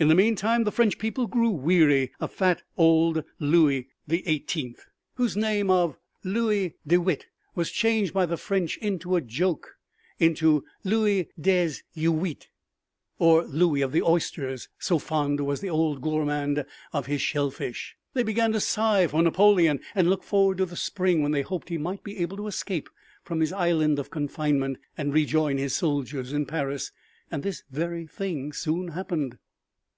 [0.00, 4.86] In the meantime the French people grew weary of fat old Louis the Eighteenth,
[5.16, 9.76] whose name of "Louis Dix Huit" was changed by the French as a joke
[10.18, 12.48] into "Louis Des Huitres,"
[13.18, 16.64] or Louis of the Oysters, so fond was the old gourmand
[16.94, 17.94] of his shellfish.
[18.14, 21.68] They began to sigh for Napoleon and look forward to the spring when they hoped
[21.68, 22.88] he might be able to escape
[23.22, 26.90] from his island of confinement and rejoin his soldiers in Paris.
[27.30, 29.36] And this very thing soon happened.